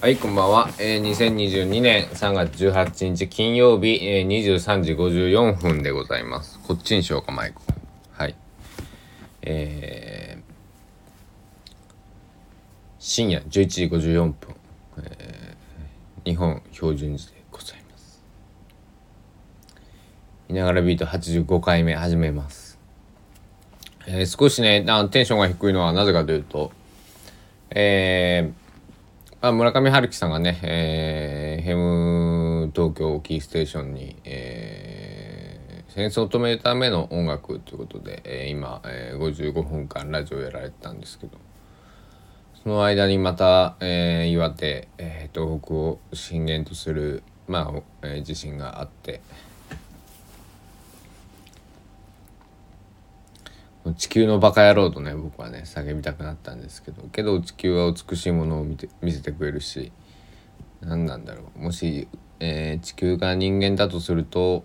[0.00, 0.70] はい、こんばんは。
[0.78, 6.60] えー、2022年3月18日金曜日、えー、23時54分でございます。
[6.60, 7.60] こっちにしようか、マイク。
[8.12, 8.36] はい。
[9.42, 10.42] えー、
[13.00, 14.36] 深夜11時54分、
[14.98, 18.22] えー、日本標準時でございます。
[20.48, 22.78] いながらビート85回目始めます。
[24.06, 26.70] えー、少しね、あテンションが低いのはなぜかというと、
[27.70, 28.67] えー、
[29.40, 41.38] あ村上春樹さんがね、えー、ヘム東京キーステーションに、えー、戦争を止めるための音楽ということで、えー、今、えー、55分間ラジオやられてたんですけど
[42.64, 49.20] その間にまた、えー、岩手、えー、東北を震源とする、まあえー、地震があって
[53.94, 59.92] 地球のバカ野郎とね僕はね叫びたくなったんですけどけど地球は美しいものを見て見せてくれるし
[60.80, 61.60] 何なんだろう。
[61.60, 62.08] もし、
[62.40, 64.64] えー、地球が人間だとすると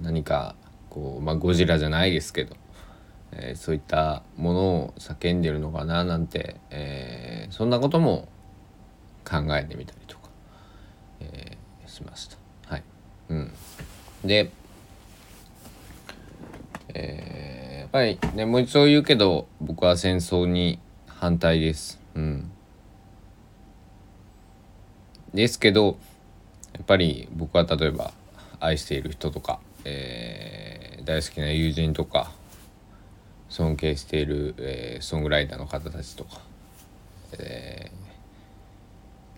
[0.00, 0.56] 何か
[0.90, 2.56] こうまあゴジラじゃないですけど、
[3.32, 8.28] えー、そういったものを叫んでるのかななんて、えー、そんなことも
[9.24, 10.28] 考えてみたりとか、
[11.20, 12.36] えー、しました。
[12.66, 12.82] はい、
[13.30, 13.52] うん、
[14.24, 14.50] で
[16.94, 17.57] えー、
[17.88, 21.98] やっぱりねもう一度言うけど僕は戦争に反対です。
[22.14, 22.50] うん、
[25.32, 25.96] ですけど
[26.74, 28.12] やっぱり僕は例えば
[28.60, 32.30] 愛している人とか、えー、大好きな友人とか
[33.48, 36.42] 尊敬している、えー、ソングライターの方たちとか、
[37.38, 37.90] え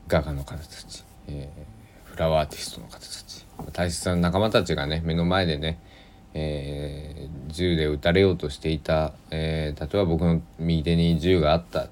[0.08, 5.78] ー、画家の方たち、えー、フラワーアーティストの方たち大切な仲間たちがね目の前でね
[6.34, 11.88] えー、銃で撃たれようとしていた、えー、例えば僕の右手に銃があった。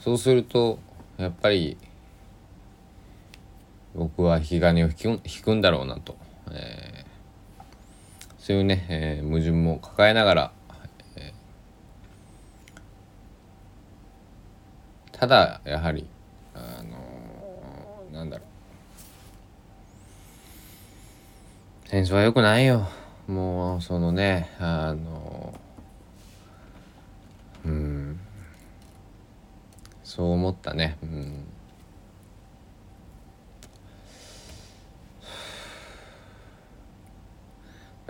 [0.00, 0.78] そうすると
[1.18, 1.76] やっぱり
[3.94, 6.16] 僕は引き金を引く引くんだろうなと、
[6.50, 7.62] えー、
[8.38, 10.52] そういうね、えー、矛盾も抱えながら、
[11.16, 16.06] えー、ただやはり
[16.54, 18.49] あのー、なんだろう。
[21.90, 22.86] 戦争は良くないよ。
[23.26, 25.58] もうそのねあの
[27.64, 28.20] うん。
[30.04, 30.96] そう思ったね。
[31.02, 31.44] うん。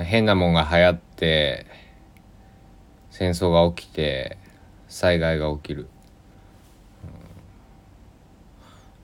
[0.04, 1.64] 変なもんが流行って
[3.10, 4.36] 戦争が起きて
[4.88, 5.88] 災害が起きる、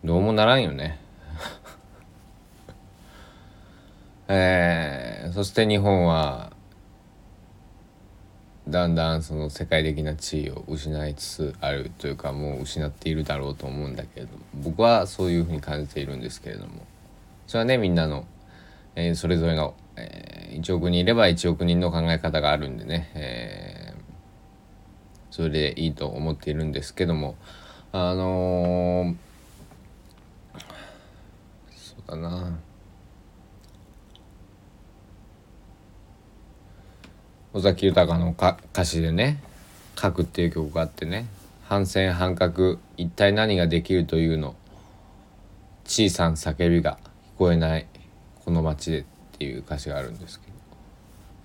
[0.03, 1.06] うん、どうもならんよね。
[4.29, 6.53] えー、そして日本は
[8.69, 16.85] だんだんその世界的な地位を失いつつあるというかもう失っているだろうと思うんだけれども僕はそういうふうに感じているんですけれども。
[17.47, 18.27] それはねみんなの、
[18.97, 24.03] えー、それぞれの、えー、1億人いれば1億人の考え方があるんでね、えー、
[25.31, 27.37] それでいいと思っているんですけども
[27.93, 29.15] あの
[31.77, 32.59] そうだな。
[37.57, 39.43] 尾崎豊の歌詞でね
[39.99, 41.27] 「書く」っていう曲があってね
[41.65, 44.55] 反戦反核一体何ができるというの？
[45.87, 46.99] 小さな叫びが
[47.37, 47.87] 聞こえない
[48.45, 49.05] この街でっ
[49.39, 50.47] ていう歌詞があるんですけ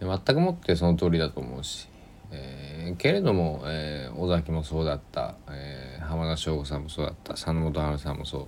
[0.06, 0.18] ど。
[0.18, 1.88] 全くもってその通りだと思うし、
[2.32, 8.48] えー、けれども、えー、尾崎もそうだった、えー、浜田省吾さんもそうだった佐野元春さんもそ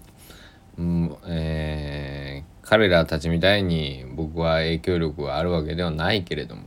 [0.80, 6.64] う、うんえー、彼らたちみたいに僕は影響力があるわけではないけれども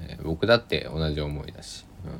[0.00, 2.10] えー、僕だって同じ思いだし、うん、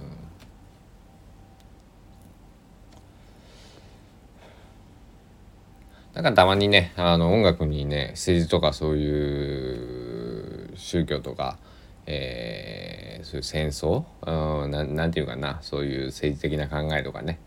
[6.14, 11.58] だかたまにねあの音楽にね政治とかそういう宗教とか、
[12.06, 17.38] えー、そういう戦争、うん、ななんていうかなそういう政治的な考えとかね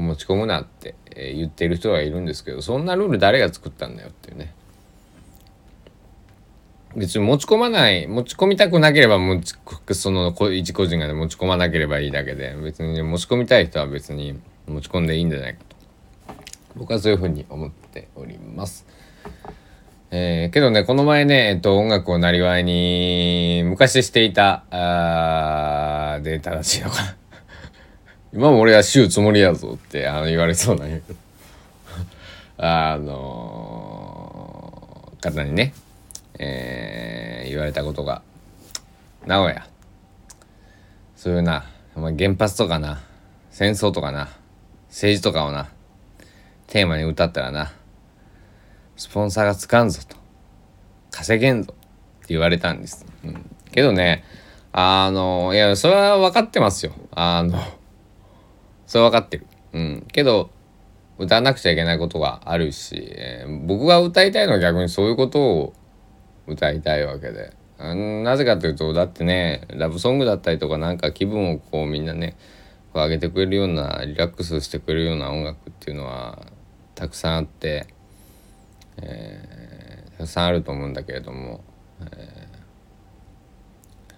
[0.00, 4.52] 持ち込むなって、言ってる人がいるんですけどそんなルール誰が作ったんだよっていうね。
[6.96, 9.54] 別に持ち込まない持ち込みたくなければ持ち
[9.94, 15.76] その一個人が、持ち込まなければいいだけで別に、持ち込みたい人は別に持ち込んでいいんじゃないかと。
[16.76, 18.86] 僕はそういうふうに思っております。
[20.10, 27.16] えー、けどねこの前ね、えっと、音楽をなりわいに昔していたあで正しいのかな。
[28.32, 31.18] 今も俺は週つもりやぞってあの言われそうなんやけど。
[32.58, 35.74] あのー、方にね
[36.38, 38.22] えー、言われたことが
[39.26, 39.66] 「なおや
[41.16, 41.64] そういうな、
[41.96, 43.00] まあ、原発とかな。
[43.50, 44.28] 戦争とかな。
[44.88, 45.68] 政治とかをな。
[46.66, 47.72] テーマに歌ったらな。
[48.96, 50.16] スポンサーがつかんぞと。
[51.10, 51.72] 稼げんぞ。
[52.24, 54.24] って言われたんです、うん、けどね
[54.72, 56.92] あのいやそれは分かってますよ。
[57.12, 57.58] あの
[58.86, 59.46] それは分かってる。
[59.72, 60.06] うん。
[60.12, 60.50] けど
[61.18, 65.72] 歌わなくちゃいけないことがあるし、えー、僕が歌いたいのは逆にそういうことを
[66.46, 67.52] 歌いたいわけで。
[67.78, 72.36] なぜかというとだってねラブソングだったりとかなんか気分をこうみんなね
[72.92, 76.46] こう上げてくれるようなリラックスしてくれるような音楽っていうのは
[76.94, 77.88] たくさんあって、
[78.98, 81.64] えー、たくさんあると思うんだけれども、
[82.00, 84.12] えー、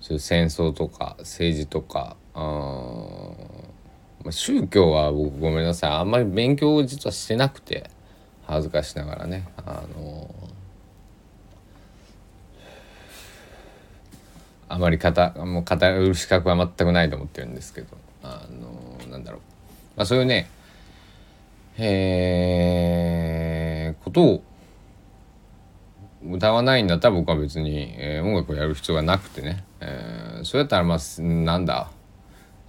[0.00, 2.40] そういう戦争とか政治とかあ
[4.22, 7.90] まあ宗教は僕ごめんなさいあんまり勉強を実はしてなくて
[8.46, 10.30] 恥ずかしながらねあの
[14.78, 15.10] あまり語
[15.44, 17.88] もう語る資格は全くないと思ってるんですけど
[18.22, 19.40] あのなんだろう、
[19.96, 20.48] まあ、そういうね
[21.80, 24.42] えー、ことを
[26.26, 31.88] 歌わないんだったら僕は別に、えー、音楽をやる必要がなくてね、えー、それだったらまあなんだ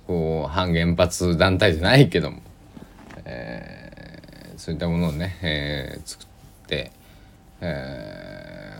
[0.05, 2.41] こう反原発団体じゃないけども、
[3.25, 6.27] えー、そういったものをね、えー、作っ
[6.67, 6.91] て、
[7.61, 8.28] えー、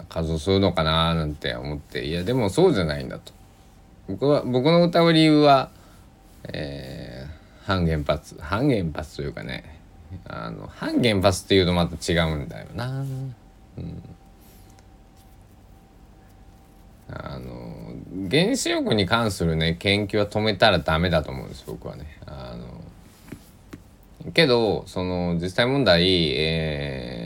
[0.10, 3.32] 活動するのかななんて思っていやでもそうじゃないんだと
[4.08, 5.70] 僕は僕の歌う理由は、
[6.46, 9.80] えー、反原発反原発というかね
[10.26, 12.90] あの反原発っていうとまた違うんだよな。
[12.90, 13.36] うん
[17.12, 17.92] あの
[18.30, 22.06] 原子力に関するね研究は止めたらダメだと思うんです僕はね。
[22.28, 27.19] あのけどその実際問題、えー、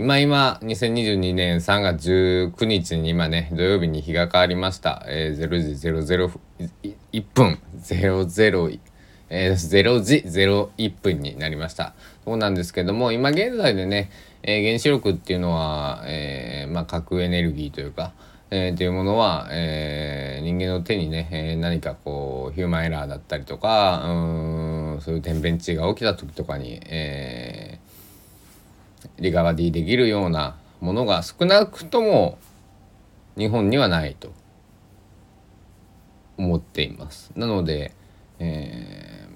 [0.00, 2.08] 今今2022年3月
[2.56, 8.80] 19日に今ね土曜日に日が変わりました、えー、0時001分00
[9.28, 11.92] えー、0時01分になりました。
[12.24, 14.10] そうなんですけども、今現在でね、
[14.42, 18.12] えー、原子力っていうのは、えー、まあ、核エネルギーというか、
[18.50, 27.79] えー、っていうものは、えー、人間の手にね、えー、何かこうヒューマンエラーだったりとかうんそういう天変地異が起きた時とかに、えー、
[29.18, 32.38] リカバディできるようなものが少なくとも
[33.36, 34.32] 日本にはないと
[36.36, 37.32] 思っています。
[37.36, 37.92] なので、
[38.38, 39.34] えー、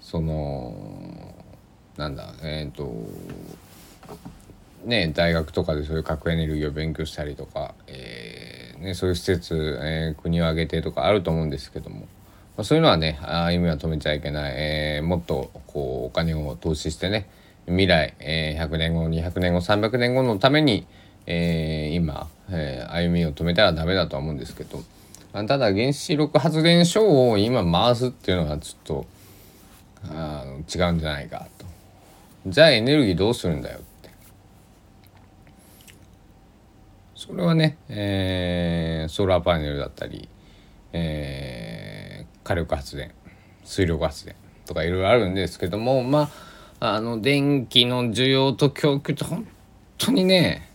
[0.00, 0.74] その
[1.96, 2.92] なんだえっ、ー、と
[4.84, 12.08] ね大学とかでそういう核エネルギーを勉強したりとか、えーね、そういう施設、えー、国を挙げてとかあると思うんですけども、
[12.60, 17.26] まあ、そういうのはね歩みは止めちゃいけない、えー、もっとこうお金を投資してね
[17.64, 20.86] 未来、えー、100年後200年後300年後のために、
[21.24, 24.82] えー、今、えー、歩みを止めたらダメだとは思うんですけど。
[25.32, 29.06] ただ原子力発電所を今回すっていうのはちょっと
[30.12, 31.64] あの違うんじゃないかと。
[32.46, 34.10] じゃあエネルギーどうするんだよって。
[37.14, 40.28] それはね、えー、ソーラーパネルだったり、
[40.92, 41.89] えー、
[42.50, 43.12] 火力発電
[43.64, 44.34] 水力発電
[44.66, 46.28] とかいろいろあるんですけどもま
[46.80, 49.46] ああの電気の需要と供給って本
[49.98, 50.68] 当にね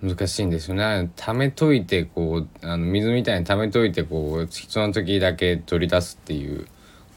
[0.00, 1.10] 難しいんですよね。
[1.16, 6.68] 貯めといてこうあの水みたいに貯めといてこう必要な時だけ取り出すっていう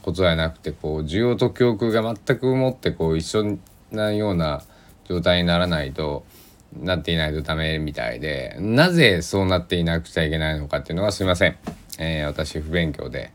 [0.02, 3.58] ことじゃなくてこう需要と供給が全くもってこう一緒
[3.92, 4.62] なような
[5.04, 6.24] 状態にならないと
[6.72, 11.56] なっていないとダメみたいでなぜそうなっていなくちゃいけないのかっていうのはすいません、
[11.98, 13.32] えー、私不勉強で、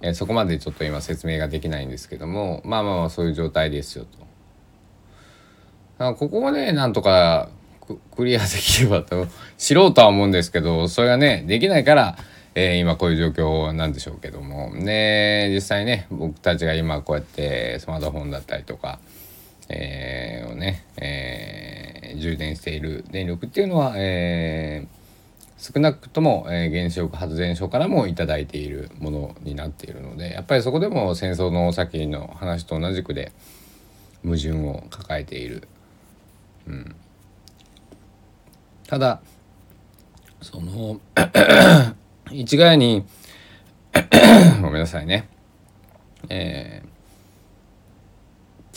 [0.00, 4.04] えー、そこまでちょっと今説明ができないんですけどもまあまあまあそういう状態ですよ
[5.98, 6.14] と。
[6.14, 7.48] ここをねなんとか
[8.14, 12.16] クリアできればと知ろうとは思うんですけどそれがねできないから、
[12.54, 18.98] えー、今こういう状況なんでしょうけどもね実際ね僕たちが今こうやってスマートフォンだったりとか、
[19.68, 24.95] えー、をね、えー、充電している電力っていうのは、えー、
[25.72, 33.32] 少なくとも、え、原子力発電所からも頂いているものになっているのでやっぱりそこでも戦争の先の話と同じくで
[34.22, 35.66] 矛盾を抱えている。
[36.68, 36.96] うん、
[38.86, 39.20] ただ
[40.40, 41.00] その
[42.30, 43.04] 一概に
[44.62, 45.28] ごめんなさいね。
[46.28, 46.96] えー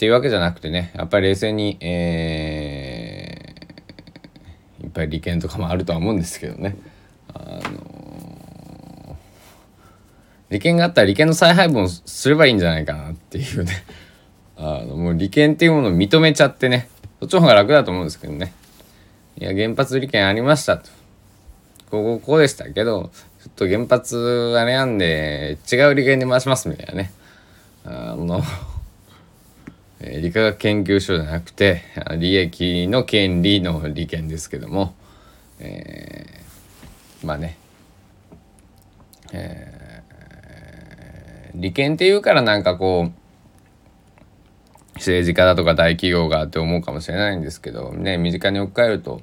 [0.00, 2.89] ていうわけじゃなくてねやっぱり冷静に、え
[5.06, 6.76] 利権とかもあるとは思うんですけどね。
[7.34, 9.16] あの
[10.50, 13.84] 利権があったら利権の再配分をすればいいんじゃないかなっていうね。
[14.56, 16.88] あのもう利権っていうものを認めちゃってね。
[17.20, 18.52] そっちの方が楽だと思うんですけどね。
[19.38, 20.90] いや原発利権ありましたと。
[21.90, 23.10] こここうでしたけど
[23.42, 27.12] ちょっと原発あれなんで違う利権で回しますみたいなね。
[27.84, 28.42] あの
[30.00, 31.82] 理化学研究所じゃなくて
[32.18, 34.94] 利益の権利の利権ですけども、
[35.58, 37.58] えー、まあね、
[39.32, 43.20] えー、利権っていうからなんかこう
[44.94, 49.20] 政治家だとか大企業がって思うかもしれないんですけどね身近に置き換えると、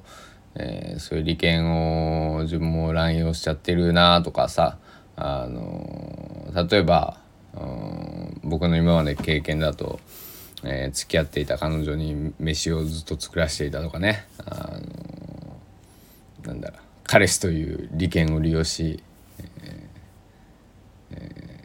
[0.54, 4.78] えー、そういう利権を自分も乱用しちゃってるなとかさ
[5.16, 7.18] あの例えば、
[7.54, 9.98] うん、僕の今まで経験だと
[10.64, 16.80] えー、付き合っていた彼女に飯をずっと作らせていたとかね、あのー、なんだろう。
[17.04, 19.02] 彼氏という利権を利用し、
[19.62, 21.64] えーえ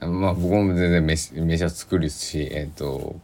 [0.00, 3.16] ー、まあ僕も全然飯飯は作るし、えーと、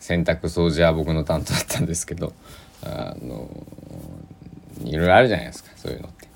[0.00, 2.32] 洗濯掃除は僕の担当だったんですけど、
[2.82, 3.48] あの
[4.84, 6.28] いろいろあるじゃないですかそういうのって。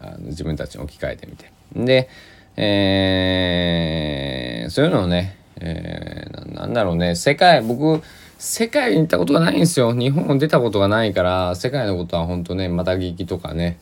[0.00, 1.50] あの自分たちに置き換えてみて。
[1.74, 2.08] で、
[2.56, 7.14] えー、そういうのをねえー、なんだろうね。
[7.14, 8.02] 世界僕
[8.38, 9.94] 世界に行ったことがないんですよ。
[9.94, 13.78] 日本を出たことがないから世界のことは本当ねまた聞きとかね、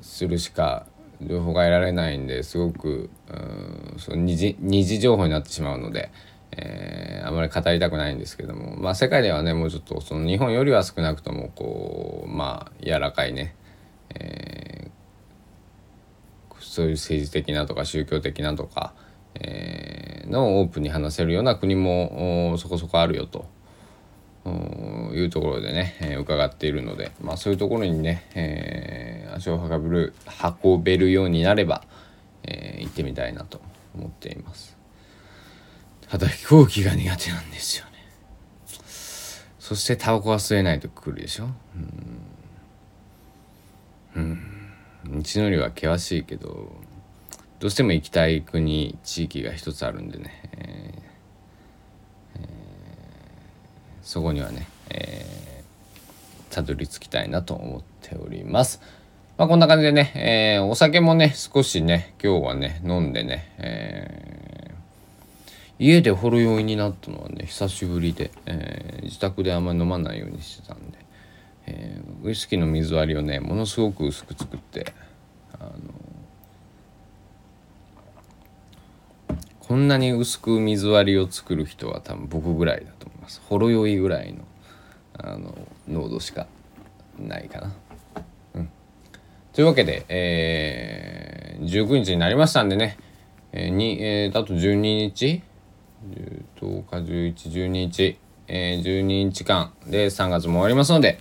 [0.00, 0.86] ー、するしか
[1.22, 6.10] 情報が得られないんですごくうんその二次二次情報になってしまうので、
[6.52, 8.76] えー、あまり語りたくないんですけども。
[8.76, 13.54] まあ世界ではねもうちょっとその日本よりは少なくともこうまあ柔らかいね、
[14.10, 14.53] えー
[16.74, 18.94] そういう政治的なとか宗教的なとか、
[19.36, 23.46] えー、のオープンに話せるような国もそこそこあるよと
[25.14, 30.14] いうところでね、えー、伺っているので、まあ、そういうところにね、えー、足を運べる
[30.62, 31.84] 運べるようになれば、
[32.42, 33.60] えー、行ってみたいなと
[33.94, 34.76] 思っています。
[36.08, 37.92] ただ飛行機が苦手なんですよね。
[39.60, 41.44] そしてタバコは吸えないと来るでしょ？
[41.44, 42.20] うん。
[44.16, 44.53] うん
[45.06, 46.72] 道のりは険しいけど
[47.60, 52.46] どうしても行きたい国地域が一つあるんでね、えーえー、
[54.02, 58.80] そこにはね、えー、たどり着きたいなと思っております。
[59.36, 70.98] まあ、こんな感じでね、えー、お酒もね少しね今日はね飲んでね、えー、家でほろ酔いになったのはね久しぶりで、えー、自宅であんまり飲まないようにしてたんで、
[71.66, 74.92] えー、ウイスキーの水割りをねものすごく薄く作って
[75.58, 75.70] あの
[79.60, 83.40] こんなに薄く水割りを作る人は多分僕ぐらいだと思います。
[83.48, 84.44] ほろ酔いぐらいの
[85.16, 85.56] あの
[85.88, 86.46] 濃度しか
[87.18, 87.74] ないかな。
[89.54, 92.98] というわけで、えー、19日になりましたんでね、
[93.52, 95.42] えー、にえー、あと12日。
[96.60, 98.18] 10日1112日、
[98.48, 101.18] えー、12日間で3月も終わりますので、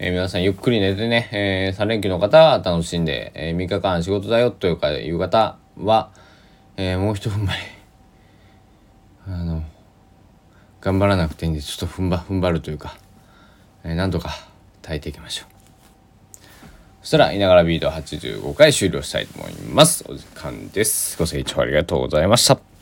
[0.00, 6.12] えー、皆さんゆっくり寝てね、えー、3連休の方は楽しんで、えー、3日間仕事だよというかいう方は、
[6.76, 7.58] えー、もう一踏ん張り。
[9.26, 9.62] あの
[10.80, 12.96] 頑張らなくていいんでちょっと踏ん張踏ん張るというか、
[13.82, 14.30] えー、なんとか
[14.82, 15.58] 耐えていきましょう。
[17.02, 20.04] そしたらいながらビート85回終了したいと思います。
[20.08, 21.18] お時間です。
[21.18, 22.77] ご清聴ありがとうございました。